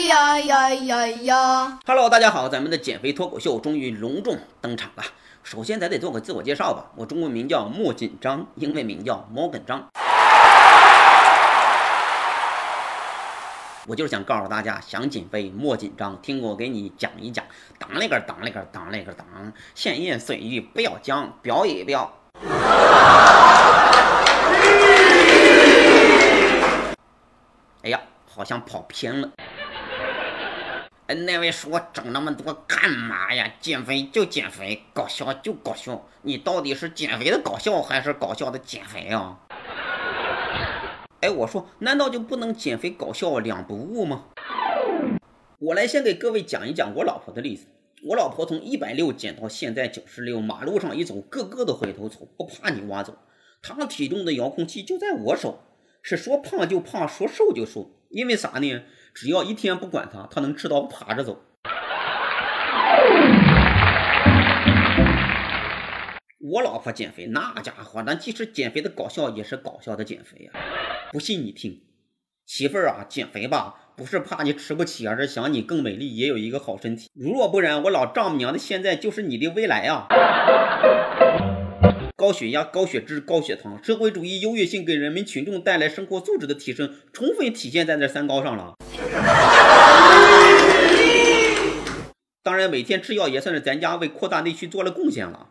[0.00, 5.02] 呀呀呀呀呀！Hello，大家好，咱们的减肥脱口秀终于隆重登场了。
[5.42, 6.84] 首先，咱得做个自我介绍吧。
[6.96, 9.86] 我中文名叫莫紧张，英文名叫摩根张。
[13.86, 17.42] 我就是想告诉大家，想减肥莫紧张，听我给你讲一讲。
[17.78, 19.26] 当那个当那个当那个当，
[19.74, 22.12] 闲言碎语不要讲，飙一飙。
[27.82, 29.30] 哎呀，好像跑偏了。
[31.06, 33.48] 哎，那位说整那么多干嘛呀？
[33.60, 36.08] 减肥就减肥，搞笑就搞笑。
[36.22, 39.38] 你到底是减肥的搞笑，还是搞笑的减肥啊？
[41.20, 44.24] 哎，我说，难道就不能减肥搞笑两不误吗？
[45.60, 47.68] 我来先给各位讲一讲我老婆的例子。
[48.02, 53.16] 我老婆从一百六减到现在九十六，马路上一走，个个都回头瞅，不怕你挖走。
[53.62, 55.62] 她体重的遥控器就在我手，
[56.02, 57.92] 是说胖就胖，说瘦就瘦。
[58.10, 58.82] 因为啥呢？
[59.16, 61.40] 只要一天不管他，他能吃到爬着走。
[66.38, 70.52] 我老婆减肥，那家伙，那即使减肥的搞笑，也是搞笑的减肥呀！
[71.12, 71.80] 不信你听，
[72.44, 77.08] 媳妇儿啊，减肥吧，不是怕你吃不起，而是想你更美丽，也有一个好身体。
[77.14, 80.06] 如若不然，我老丈母娘的现在就是你的未来啊！
[82.26, 88.74] 高血压、高血脂、高血糖，社会主义优越性给人民群众带来生活素质的提升，充分体现在这三高上了。
[92.42, 95.50] 当然，每天吃药也算是咱家为扩大内需做了贡献了。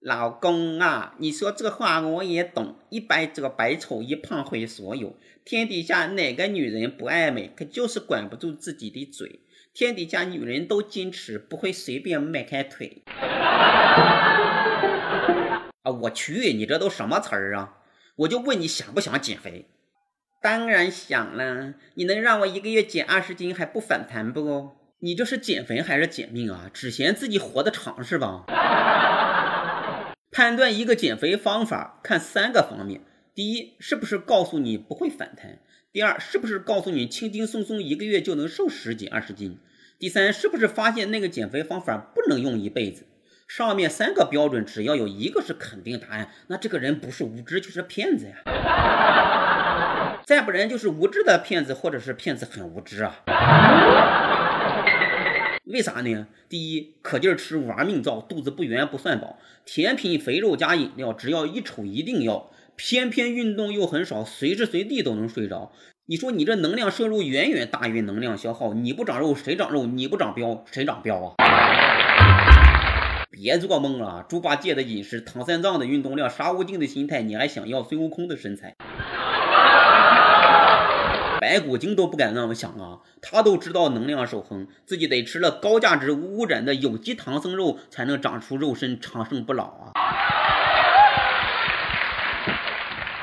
[0.00, 5.18] 老公啊，你说这话我也懂，一白遮百丑，一胖毁所有。
[5.44, 9.40] 天底下哪个女人不爱美，可就是管不住自己的嘴。
[9.74, 13.02] 天底下女人都矜持，不会随便迈开腿。
[15.90, 17.78] 我去，你这都什么词儿啊？
[18.16, 19.66] 我就问你想不想减肥？
[20.40, 21.74] 当然想了。
[21.94, 24.72] 你能让我一个月减二十斤还不反弹不？
[25.00, 26.70] 你这是减肥还是减命啊？
[26.72, 28.44] 只嫌自己活得长是吧？
[30.30, 33.00] 判断一个减肥方法看三个方面：
[33.34, 35.58] 第一，是不是告诉你不会反弹；
[35.92, 39.58] 第二，是不是告诉你轻轻松松一个月就能瘦十几二十斤；
[39.98, 43.04] 第三，是不是发现那个减肥方法不能用一辈子？
[43.48, 48.34] 上面三个标准，只要有一个是肯定答案，那这个人不是无知就是骗子呀。
[50.26, 53.22] 再不然就是无知的骗子，或者是骗子很无知啊。
[55.64, 56.26] 为啥呢？
[56.48, 62.50] 第一，可劲儿吃，玩命造，肚子不圆不算饱，甜品、肥肉加饮料，只要一瞅一定要。
[62.76, 65.72] 偏偏运动又很少，随时随地都能睡着。
[66.06, 69.86] 你说你这能量摄入远远大于能量消耗，你不长肉谁长肉？
[69.86, 71.34] 你不长膘谁长膘啊？
[73.40, 78.74] 别做梦了，猪八戒的饮食，唐三藏的运动量，沙悟净的心态，你还想要孙悟空的身材？
[81.40, 89.92] 白骨精都不敢那么想啊，他都知道能量守恒，自己得吃了高价值无污染的有机唐僧肉，才能长出肉身，长生不老啊。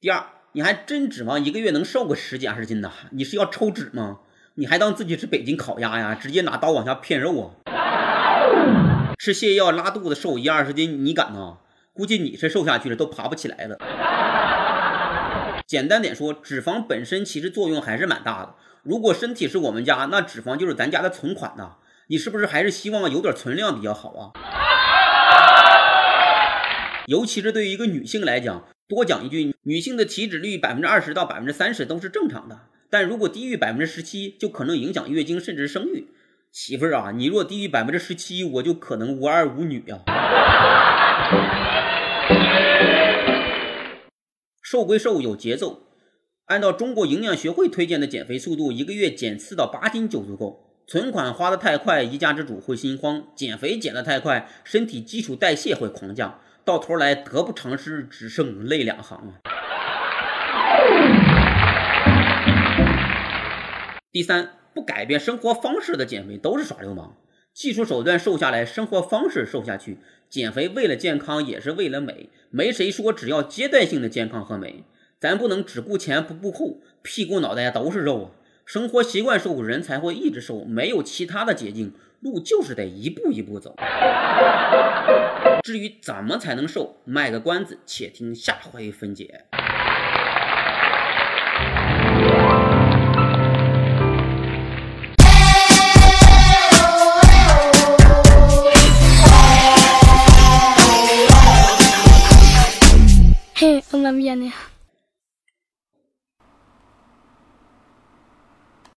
[0.00, 2.90] 第二，你还真指望一个月能瘦个十几二十斤呐？
[3.10, 4.20] 你是要抽脂吗？
[4.54, 6.14] 你还当自己是北京烤鸭呀？
[6.14, 8.87] 直接拿刀往下片肉啊？
[9.18, 11.58] 吃泻药拉肚子瘦一二十斤，你敢吗？
[11.92, 13.76] 估计你是瘦下去了，都爬不起来了。
[15.66, 18.54] 简单点说，脂肪本身其实作用还是蛮大的。
[18.84, 21.78] 如果身体是我们家，那脂肪就是咱家的存款呐。
[22.06, 24.30] 你是不是还是希望有点存量比较好啊？
[27.08, 36.06] 尤其是对于一个女性来讲，多讲一句，女性的体脂率百分之二十到百分之三十都是正常的，但如果低于百分之十七，就可能影响月经甚至生育。
[36.60, 40.00] 媳妇儿啊，你若低于百分之十七，我就可能无儿无女呀。
[44.60, 45.84] 瘦归瘦，有节奏。
[46.46, 50.82] 按照中国营养学会推荐的减肥速度，一个月减四到八斤就足够。
[50.88, 59.38] 存款花得太快，一家之主会心慌；减肥减得太快，身体基础代谢会狂降，到头来得不偿失，只剩泪两行啊。
[64.10, 64.57] 第三。
[64.74, 67.12] 不改变生活方式的减肥都是耍流氓，
[67.52, 69.98] 技术手段瘦下来，生活方式瘦下去。
[70.28, 72.28] 减肥为了健康，也是为了美。
[72.50, 74.84] 没谁说只要阶段性的健康和美，
[75.18, 78.30] 咱不能只顾前不顾后，屁股脑袋都是肉啊！
[78.66, 83.74] 生活习惯瘦，人才会一直瘦，没有其他的捷径，路就是得一步一步走。
[85.64, 89.46] 至于怎么才能瘦，卖个关子，且听下回分解。
[103.90, 104.54] 我妈咪呀！